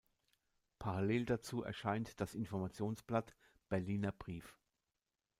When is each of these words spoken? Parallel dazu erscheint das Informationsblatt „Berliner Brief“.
Parallel 0.79 1.25
dazu 1.25 1.61
erscheint 1.61 2.19
das 2.19 2.33
Informationsblatt 2.33 3.35
„Berliner 3.69 4.11
Brief“. 4.11 4.57